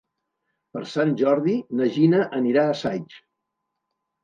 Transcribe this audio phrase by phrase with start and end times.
[0.77, 3.17] Per Sant Jordi na Gina anirà a Saix.